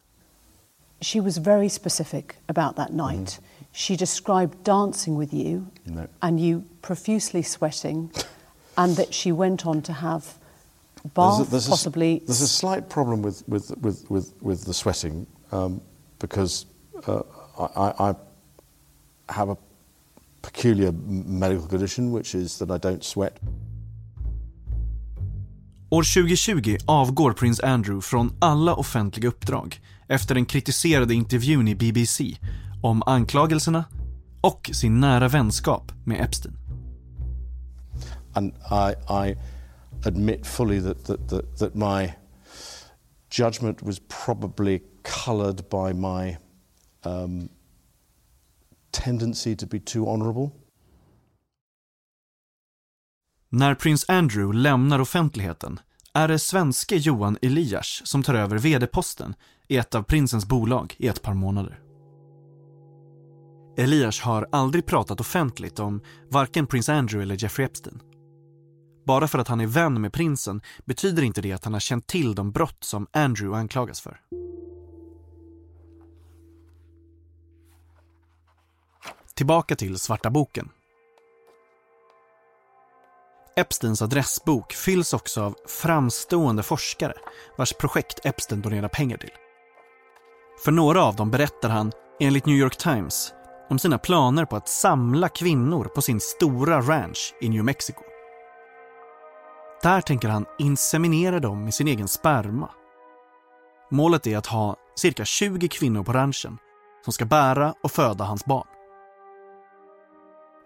[1.02, 3.42] She was very specific about that night.
[3.74, 6.08] She described dancing with you No.
[6.20, 8.10] and you profusely sweating,
[8.78, 10.24] and that she went on to have
[11.16, 12.20] bath, there's a, there's a s- possibly.
[12.26, 15.82] there's a slight problem with, with, with, with, with the sweating um,
[16.20, 16.66] because
[17.08, 17.22] uh,
[17.76, 18.10] I, I
[19.30, 19.56] I have a
[20.42, 20.92] peculiar
[21.28, 23.40] medical condition, which is that I don't sweat.
[25.90, 32.24] År 2020 avgår prins Andrew från alla offentliga uppdrag efter den kritiserade intervjun i BBC
[32.82, 33.86] om anklagelserna
[34.42, 36.58] och sin nära vänskap med Epstein.
[38.34, 39.36] And I, I,
[40.06, 42.14] admit fully that, that, that, that my
[43.30, 46.38] judgment was probably coloured by my
[47.04, 47.50] um,
[48.92, 50.52] tendency to be too honourable.
[53.50, 55.80] När prins Andrew lämnar offentligheten
[56.14, 59.36] är det svenske Johan Elias som tar över vd-posten
[59.68, 61.80] i ett av prinsens bolag i ett par månader.
[63.78, 68.02] Elias har aldrig pratat offentligt om varken prins Andrew eller Jeffrey Epstein.
[69.06, 72.08] Bara för att han är vän med prinsen betyder inte det att han har känt
[72.08, 74.22] till de brott som Andrew anklagas för.
[79.34, 80.70] Tillbaka till Svarta boken.
[83.56, 87.14] Epsteins adressbok fylls också av framstående forskare
[87.58, 89.32] vars projekt Epstein donerar pengar till.
[90.64, 93.34] För några av dem berättar han, enligt New York Times,
[93.70, 98.13] om sina planer på att samla kvinnor på sin stora ranch i New Mexico.
[99.84, 102.70] Där tänker han inseminera dem med sin egen sperma.
[103.92, 106.58] Målet är att ha cirka 20 kvinnor på ranchen
[107.04, 108.68] som ska bära och föda hans barn.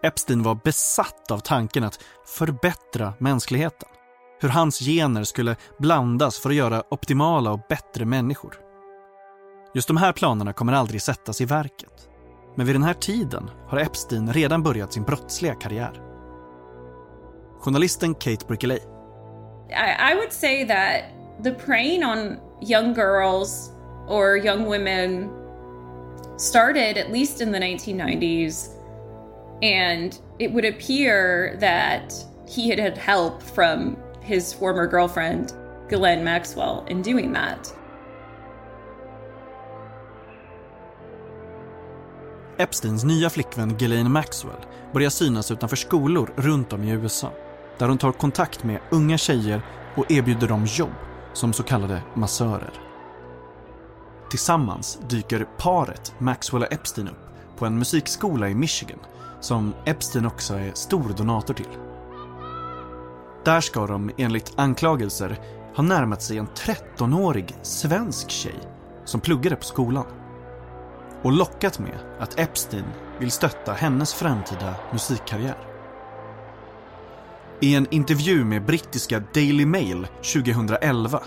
[0.04, 3.90] Epstein var besatt av tanken att förbättra mänskligheten.
[4.42, 8.60] Hur hans gener skulle blandas för att göra optimala och bättre människor.
[9.74, 12.10] Just de här planerna kommer aldrig sättas i verket.
[12.56, 16.02] Men vid den här tiden har Epstein redan börjat sin brottsliga karriär.
[17.60, 18.97] Journalisten Kate Brickley.
[19.76, 23.72] I, I would say that the preying on young girls
[24.08, 25.30] or young women
[26.38, 28.70] started at least in the 1990s
[29.62, 32.14] and it would appear that
[32.48, 35.54] he had had help from his former girlfriend,
[35.90, 37.74] Ghislaine Maxwell, in doing that.
[42.58, 47.32] Epsteins nya flickvän Ghislaine Maxwell börjar synas utanför skolor runt om i USA
[47.80, 49.62] där hon tar kontakt med unga tjejer
[49.96, 50.94] och erbjuder dem jobb
[51.34, 52.74] som så kallade massörer.
[54.30, 59.00] Tillsammans dyker paret Maxwell och Epstein upp på en musikskola i Michigan
[59.40, 61.78] som Epstein också är stor donator till.
[63.46, 65.40] Där ska de enligt anklagelser
[65.76, 68.60] ha närmat sig en 13-årig svensk tjej
[69.06, 70.06] som pluggade på skolan
[71.22, 72.86] och lockat med att Epstein
[73.20, 75.67] vill stötta hennes framtida musikkarriär.
[77.62, 81.22] I en intervju med brittiska Daily Mail 2011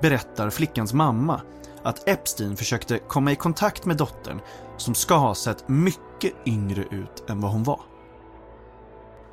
[0.00, 1.40] berättar flickans mamma
[1.82, 4.40] att Epstein försökte komma i kontakt med dottern
[4.76, 7.80] som ska ha sett mycket yngre ut än vad hon var.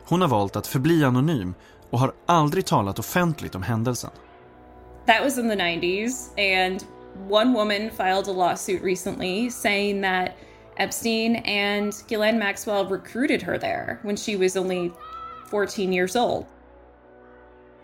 [0.05, 1.53] Hon har valt att förbli anonym
[1.89, 4.11] och har aldrig talat offentligt om händelsen.
[5.05, 6.83] That was in the 90s and
[7.29, 10.29] one woman filed a lawsuit recently saying that
[10.77, 14.91] Epstein and Ghislaine Maxwell recruited her there when she was only
[15.51, 16.45] 14 years old.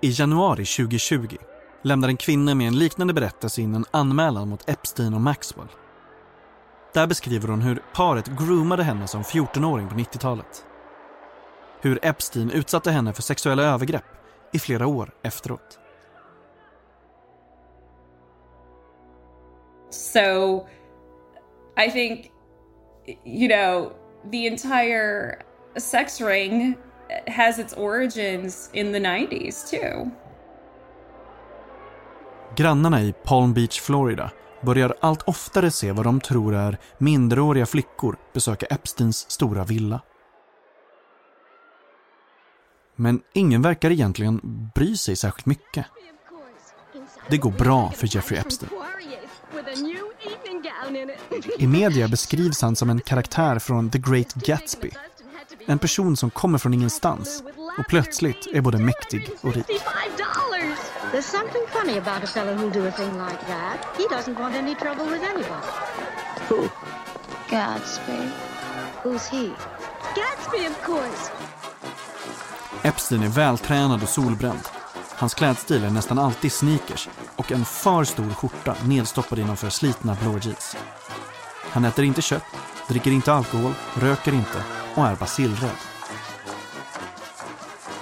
[0.02, 1.38] I januari 2020
[1.82, 5.68] lämnar en kvinna med en liknande berättelse in en anmälan mot Epstein och Maxwell.
[6.94, 10.66] Där beskriver hon hur paret groomade henne som 14-åring på 90-talet.
[11.82, 14.06] Hur Epstein utsatte henne för sexuella övergrepp
[14.54, 15.80] i flera år efteråt.
[19.90, 20.68] So
[21.78, 22.32] I think,
[23.26, 23.92] you know,
[24.32, 25.36] the entire
[25.78, 26.76] sex ring
[27.28, 30.12] has its origins in the 90s too.
[32.56, 38.18] Grannarna i Palm Beach, Florida börjar allt oftare se vad de tror är minderåriga flickor
[38.34, 40.02] besöka Epsteins stora villa.
[42.96, 44.42] Men ingen verkar egentligen
[44.76, 45.86] bry sig särskilt mycket.
[47.30, 48.70] Det går bra för Jeffrey Epstein.
[51.58, 54.92] I media beskrivs han som en karaktär från The Great Gatsby.
[55.66, 57.44] En person som kommer från ingenstans
[57.78, 59.66] och plötsligt är både mäktig och rik.
[61.12, 63.78] There's something funny about a fellow who'll do a thing like that.
[63.98, 65.68] He doesn't want any trouble with anybody.
[66.50, 66.70] Who?
[67.50, 68.32] Gatsby.
[69.04, 69.52] Who's he?
[70.16, 71.32] Gatsby, of course.
[72.84, 74.60] Epstein är vältränad och solbränd.
[75.16, 80.38] Hans klädstil är nästan alltid sneakers och en för stor skjorta nedstoppad innanför slitna blå
[80.38, 80.78] jeans.
[81.62, 82.44] Han äter inte kött,
[82.88, 84.64] dricker inte alkohol, röker inte
[84.96, 85.70] och är basilröd.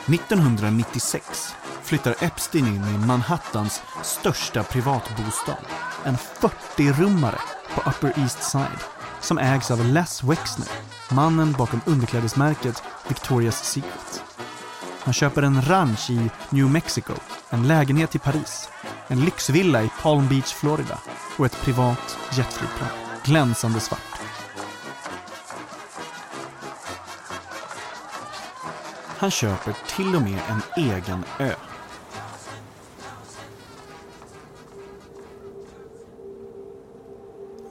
[0.06, 5.58] 1996 flyttar Epstein in i Manhattans största privatbostad.
[6.04, 7.40] En 40-rummare
[7.76, 8.84] på Upper East Side
[9.22, 10.68] som ägs av Les Wexner,
[11.12, 14.24] mannen bakom underklädesmärket Victoria's Secret.
[15.04, 17.14] Han köper en ranch i New Mexico,
[17.50, 18.70] en lägenhet i Paris,
[19.08, 20.98] en lyxvilla i Palm Beach, Florida
[21.38, 22.90] och ett privat jetflygplan,
[23.24, 24.13] glänsande svart.
[29.24, 31.54] Han köper till och med en egen ö.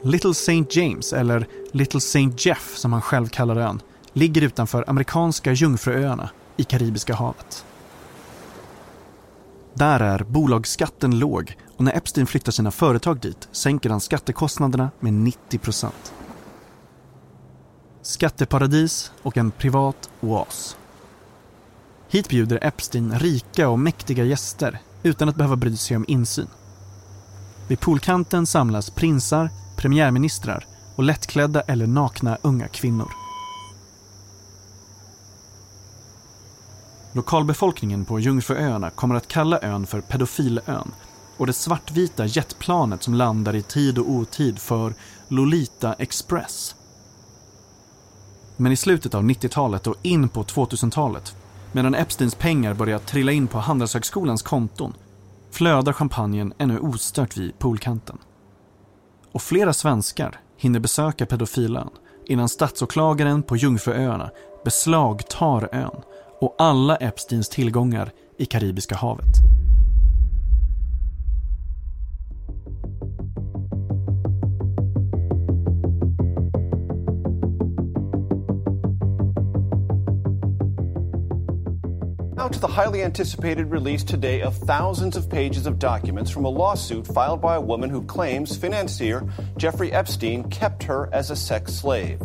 [0.02, 0.64] Little St.
[0.70, 2.30] James, eller Little St.
[2.38, 3.80] Jeff som han själv kallar ön,
[4.12, 7.64] ligger utanför amerikanska Jungfruöarna i Karibiska havet.
[9.74, 15.12] Där är bolagsskatten låg och när Epstein flyttar sina företag dit sänker han skattekostnaderna med
[15.12, 16.14] 90 procent.
[18.02, 20.76] Skatteparadis och en privat oas.
[22.12, 26.46] Hit bjuder Epstein rika och mäktiga gäster utan att behöva bry sig om insyn.
[27.68, 33.12] Vid poolkanten samlas prinsar, premiärministrar och lättklädda eller nakna unga kvinnor.
[37.12, 40.90] Lokalbefolkningen på Jungfruöarna kommer att kalla ön för Pedofilön
[41.36, 44.94] och det svartvita jetplanet som landar i tid och otid för
[45.28, 46.74] Lolita Express.
[48.56, 51.36] Men i slutet av 90-talet och in på 2000-talet,
[51.72, 54.94] medan Epsteins pengar börjar trilla in på Handelshögskolans konton,
[55.50, 58.18] flödar champagnen ännu ostört vid poolkanten.
[59.32, 61.88] Och flera svenskar hinner besöka pedofilön
[62.26, 64.30] innan statsåklagaren på Jungfruöarna
[64.64, 66.02] beslagtar ön
[66.40, 69.51] och alla Epsteins tillgångar i Karibiska havet.
[82.52, 87.06] To the highly anticipated release today of thousands of pages of documents from a lawsuit
[87.06, 89.22] filed by a woman who claims financier
[89.56, 92.20] Jeffrey Epstein kept her as a sex slave.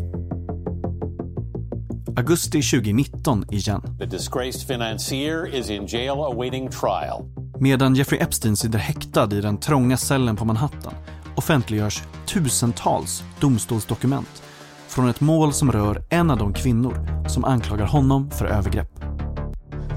[2.17, 3.81] Augusti 2019 igen.
[3.99, 7.25] The disgraced financier is in jail awaiting trial.
[7.59, 10.93] Medan Jeffrey Epstein sitter häktad i den trånga cellen på Manhattan
[11.35, 14.43] offentliggörs tusentals domstolsdokument
[14.87, 19.06] från ett mål som rör en av de kvinnor som anklagar honom för övergrepp.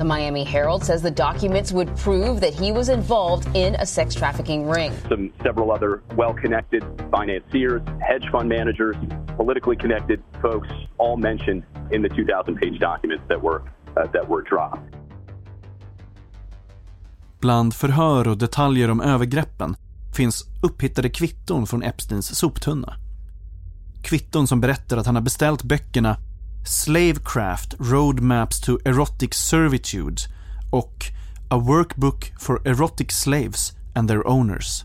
[0.01, 4.15] The Miami Herald says the documents would prove that he was involved in a sex
[4.15, 4.93] trafficking ring.
[5.11, 8.97] Some several other well-connected financiers, hedge fund managers,
[9.37, 13.61] politically connected folks, all mentioned in the 2,000-page documents that were
[13.97, 14.95] uh, that were dropped.
[17.41, 19.77] Bland förhör och detaljer om övergreppen
[20.17, 22.95] finns upphittade kvitton från Epsteins soptunna.
[24.03, 26.17] Kvitton som berättar att han har beställt böckerna
[26.65, 30.23] Slavecraft Roadmaps to Erotic Servitude
[30.71, 31.05] och
[31.49, 34.85] A Workbook for Erotic Slaves and Their Owners.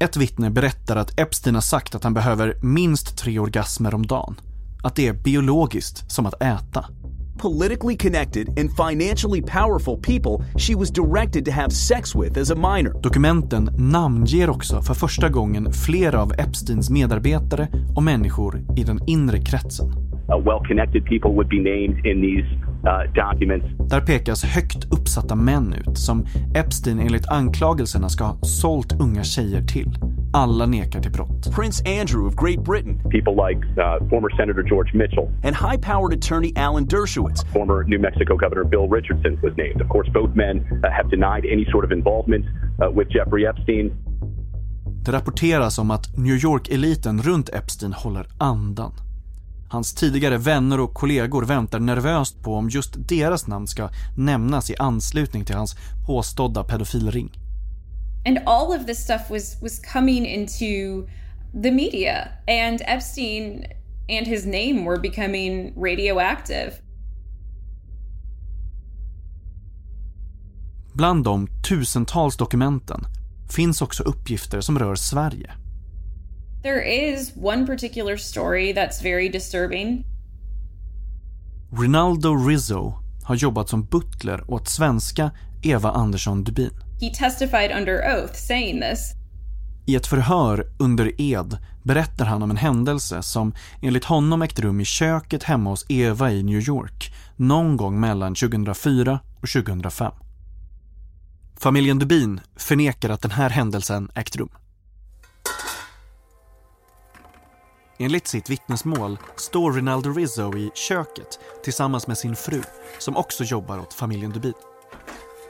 [0.00, 4.40] Ett vittne berättar att Epstein har sagt att han behöver minst tre orgasmer om dagen.
[4.82, 6.84] Att det är biologiskt som att äta.
[7.40, 12.54] politically connected and financially powerful people she was directed to have sex with as a
[12.54, 13.00] minor.
[13.02, 19.40] Dokumenten namnger också för första gången flera av Epsteins medarbetare och människor i den inre
[19.40, 20.09] kretsen.
[20.30, 22.46] Uh, well-connected people would be named in these
[22.84, 23.66] uh, documents.
[23.90, 29.62] Där pekas högt uppsatta män ut som Epstein enligt anklagelserna ska ha sålt unga tjejer
[29.62, 29.98] till.
[30.32, 31.54] Alla nekar till brott.
[31.56, 32.98] Prince Andrew of Great Britain.
[33.10, 35.28] People like uh, former Senator George Mitchell.
[35.42, 37.44] And high-powered attorney Alan Dershowitz.
[37.52, 39.80] Former New Mexico Governor Bill Richardson was named.
[39.80, 43.90] Of course, both men uh, have denied any sort of involvement uh, with Jeffrey Epstein.
[45.04, 48.92] Det rapporteras om att New York-eliten runt Epstein håller andan.
[49.70, 54.76] Hans tidigare vänner och kollegor väntar nervöst på om just deras namn ska nämnas i
[54.78, 57.38] anslutning till hans påstådda pedofilring.
[58.26, 61.06] And all of this stuff was was coming into
[61.62, 63.64] the media and Epstein
[64.18, 66.72] and his name were becoming radioactive.
[70.92, 73.06] Bland de tusentals dokumenten
[73.50, 75.59] finns också uppgifter som rör Sverige.
[76.62, 80.04] There is one particular story that's very disturbing.
[81.72, 82.94] Rinaldo Rizzo
[83.24, 85.30] har jobbat som butler åt svenska
[85.62, 86.70] Eva Andersson Dubin.
[87.00, 89.12] He testified under oath saying this.
[89.86, 94.80] I ett förhör under ed berättar han om en händelse som enligt honom ägt rum
[94.80, 100.12] i köket hemma hos Eva i New York någon gång mellan 2004 och 2005.
[101.56, 104.50] Familjen Dubin förnekar att den här händelsen ägt rum.
[108.02, 112.62] Enligt sitt vittnesmål står Rinaldo Rizzo i köket tillsammans med sin fru
[112.98, 114.52] som också jobbar åt familjen Dubin.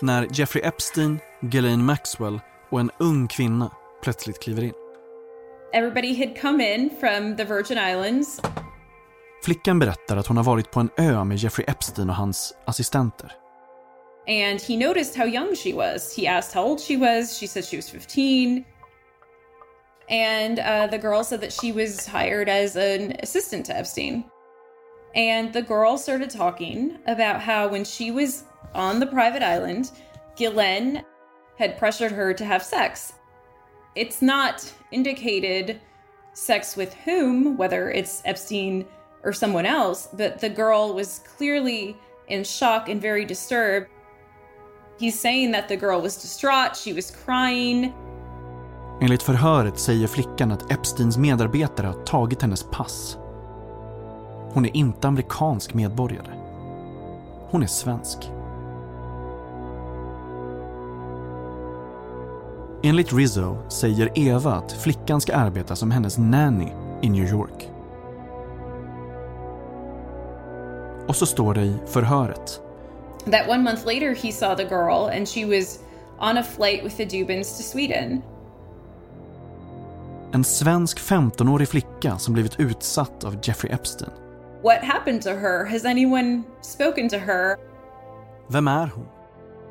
[0.00, 2.40] När Jeffrey Epstein, Ghislaine Maxwell
[2.70, 3.70] och en ung kvinna
[4.02, 4.72] plötsligt kliver in.
[5.72, 8.40] Everybody had come in from the Virgin Islands.
[9.44, 13.32] Flickan berättar att hon har varit på en ö med Jeffrey Epstein och hans assistenter.
[14.28, 16.16] And he noticed how young she was.
[16.16, 17.38] He asked how old she was.
[17.38, 18.64] She said she was 15.
[20.10, 24.24] And uh, the girl said that she was hired as an assistant to Epstein.
[25.14, 28.44] And the girl started talking about how when she was
[28.74, 29.92] on the private island,
[30.36, 31.04] Ghislaine
[31.58, 33.12] had pressured her to have sex.
[33.94, 35.80] It's not indicated
[36.32, 38.86] sex with whom, whether it's Epstein
[39.22, 41.96] or someone else, but the girl was clearly
[42.28, 43.88] in shock and very disturbed.
[44.98, 47.92] He's saying that the girl was distraught, she was crying.
[49.02, 53.18] Enligt förhöret säger flickan att Epsteins medarbetare har tagit hennes pass.
[54.52, 56.34] Hon är inte amerikansk medborgare.
[57.50, 58.30] Hon är svensk.
[62.82, 66.68] Enligt Rizzo säger Eva att flickan ska arbeta som hennes nanny
[67.02, 67.70] i New York.
[71.08, 72.60] Och så står det i förhöret.
[73.24, 75.78] That one month later he saw the girl and she was
[76.18, 78.22] on a flight with the Dubins to Sweden.
[80.32, 84.10] En svensk 15-årig flicka som blivit utsatt av Jeffrey Epstein.
[84.62, 85.64] What happened to her?
[85.64, 87.56] Has anyone spoken to her?
[88.48, 89.06] Vem är hon?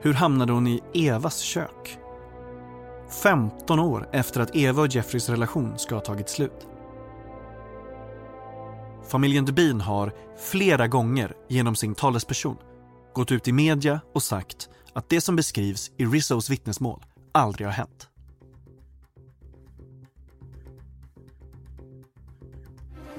[0.02, 1.98] Hur hamnade hon i Evas kök?
[3.24, 6.68] 15 år efter att Eva och Jeffreys relation ska ha tagit slut.
[9.08, 12.58] Familjen Dubin har flera gånger genom sin talesperson
[13.14, 17.74] gått ut i media och sagt att det som beskrivs i Rizzos vittnesmål aldrig har
[17.74, 18.09] hänt.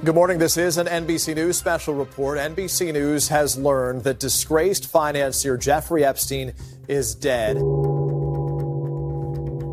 [0.02, 0.38] Good morning.
[0.38, 2.38] This is an NBC News special report.
[2.38, 6.52] NBC News has learned that disgraced financier Jeffrey Epstein
[6.88, 7.56] is dead.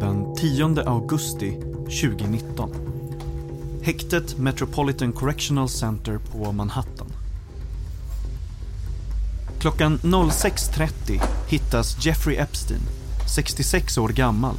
[0.01, 1.51] Den 10 augusti
[1.85, 3.79] 2019.
[3.81, 7.07] Häktet Metropolitan Correctional Center på Manhattan.
[9.59, 12.81] Klockan 06.30 hittas Jeffrey Epstein,
[13.35, 14.55] 66 år gammal,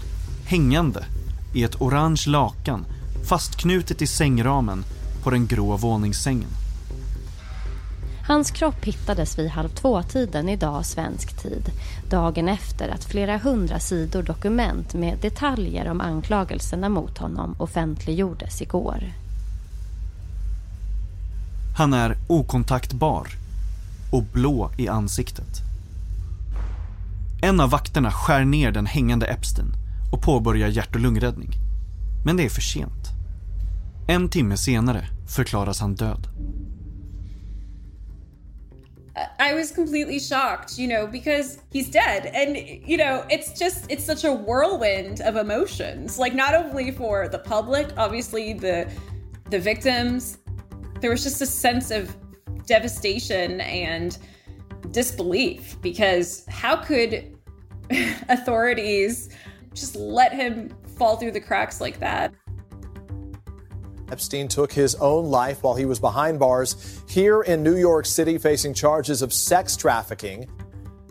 [0.46, 1.04] hängande
[1.54, 2.84] i ett orange lakan
[3.28, 4.84] fastknutet i sängramen
[5.28, 6.48] på den grå våningssängen.
[8.26, 11.70] Hans kropp hittades vid halv två-tiden idag svensk tid.
[12.10, 19.04] Dagen efter att flera hundra sidor dokument med detaljer om anklagelserna mot honom offentliggjordes igår.
[21.76, 23.28] Han är okontaktbar
[24.12, 25.60] och blå i ansiktet.
[27.42, 29.72] En av vakterna skär ner den hängande Epstein
[30.12, 31.50] och påbörjar hjärt och lungräddning.
[32.24, 33.17] Men det är för sent.
[34.10, 36.28] En timme senare förklaras han död.
[39.38, 42.30] I was completely shocked, you know, because he's dead.
[42.34, 42.56] And,
[42.86, 46.18] you know, it's just, it's such a whirlwind of emotions.
[46.18, 48.88] Like, not only for the public, obviously, the,
[49.50, 50.38] the victims,
[51.00, 52.16] there was just a sense of
[52.66, 54.16] devastation and
[54.90, 57.36] disbelief because how could
[58.28, 59.28] authorities
[59.74, 62.32] just let him fall through the cracks like that?
[64.12, 66.76] Epstein took his own life while he was behind bars
[67.08, 70.48] here in New York City facing charges of sex trafficking.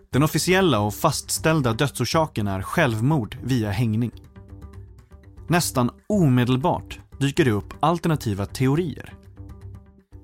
[0.10, 4.12] Den officiella och fastställda dödsorsaken är självmord via hängning.
[5.48, 9.14] Nästan omedelbart dyker det upp alternativa teorier.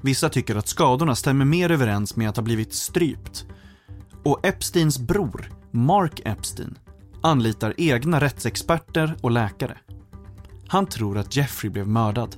[0.02, 3.46] Vissa tycker att skadorna stämmer mer överens med att ha blivit strypt.
[4.24, 6.78] Och Epsteins bror, Mark Epstein,
[7.22, 9.78] anlitar egna rättsexperter och läkare.
[10.68, 12.36] Han tror att Jeffrey blev mördad.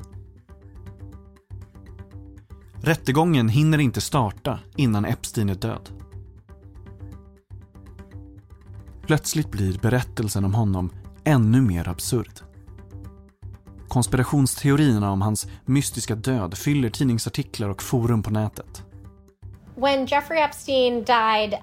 [2.86, 5.90] Rättegången hinner inte starta innan Epstein är död.
[9.08, 10.92] Plötsligt blir berättelsen om honom
[11.24, 12.40] ännu mer absurd.
[13.88, 18.84] Konspirationsteorierna om hans mystiska död fyller tidningsartiklar och forum på nätet.
[19.76, 21.60] When Jeffrey Epstein died,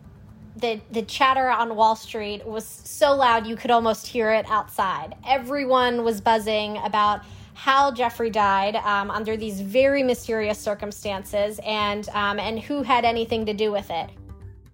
[0.61, 5.14] the the chatter on Wall Street was so loud you could almost hear it outside.
[5.41, 7.20] Everyone was buzzing about
[7.55, 13.46] how Jeffrey died um, under these very mysterious circumstances and um, and who had anything
[13.46, 14.11] to do with it.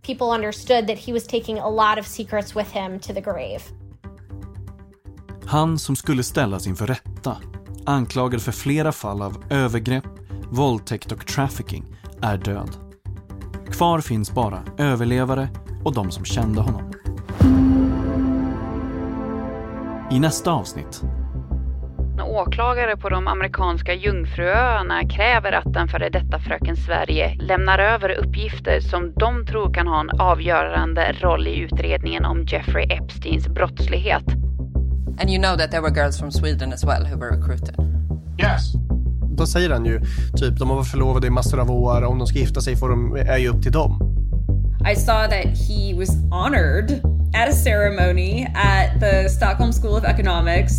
[0.03, 3.62] People understood that he was taking a lot of secrets with him to the grave.
[5.47, 7.37] Han som skulle ställas inför rätta,
[7.87, 10.05] anklagad för flera fall av övergrepp,
[10.51, 11.85] våldtäkt och trafficking,
[12.22, 12.76] är död.
[13.72, 15.49] Kvar finns bara överlevare
[15.85, 16.93] och de som kände honom.
[20.11, 21.03] I nästa avsnitt
[22.39, 28.80] åklagare på de amerikanska Jungfruöarna kräver att den före detta fröken Sverige lämnar över uppgifter
[28.80, 34.24] som de tror kan ha en avgörande roll i utredningen om Jeffrey Epsteins brottslighet.
[35.20, 37.74] And you know that there were girls from Sweden as well who were recruited?
[38.39, 38.72] Yes.
[39.39, 40.01] Då säger han ju
[40.36, 42.89] typ de har varit förlovade i massor av år om de ska gifta sig får
[42.89, 44.14] de, är ju upp till dem.
[44.93, 46.91] I saw that he was honored
[47.34, 50.72] at a ceremony at the Stockholm School of Economics.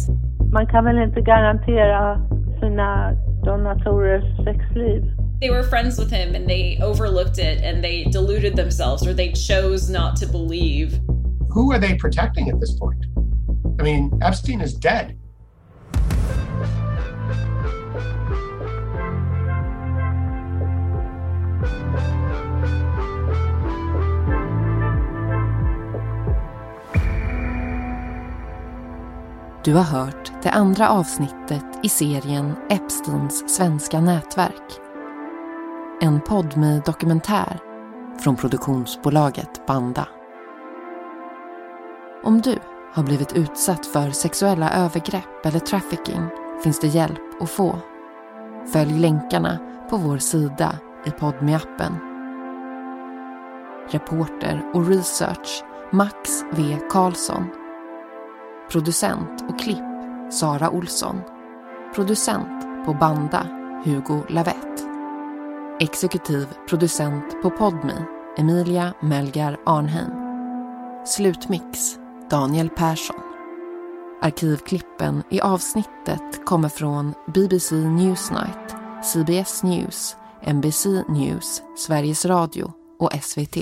[0.51, 2.21] Man kan väl inte garantera
[2.59, 3.13] sina
[3.45, 5.19] donatorers sexliv.
[5.39, 9.31] they were friends with him and they overlooked it and they deluded themselves or they
[9.31, 10.99] chose not to believe.
[11.51, 13.05] Who are they protecting at this point?
[13.79, 15.15] I mean, Epstein is dead.
[29.63, 34.79] Du har hört det andra avsnittet i serien Epsteins svenska nätverk.
[36.01, 37.59] En podd med dokumentär
[38.19, 40.07] från produktionsbolaget Banda.
[42.23, 42.59] Om du
[42.93, 46.29] har blivit utsatt för sexuella övergrepp eller trafficking
[46.63, 47.79] finns det hjälp att få.
[48.73, 49.57] Följ länkarna
[49.89, 50.75] på vår sida
[51.05, 51.95] i Podme-appen.
[53.89, 57.47] Reporter och research Max V Karlsson.
[58.71, 59.88] Producent och klipp
[60.31, 61.21] Sara Olsson.
[61.95, 63.47] Producent på Banda
[63.85, 64.85] Hugo Lavett.
[65.79, 67.93] Exekutiv producent på Podmi
[68.37, 70.11] Emilia Melgar Arnheim.
[71.05, 71.95] Slutmix
[72.29, 73.15] Daniel Persson.
[74.21, 78.75] Arkivklippen i avsnittet kommer från BBC Newsnight,
[79.13, 80.15] CBS News,
[80.53, 83.57] NBC News, Sveriges Radio och SVT.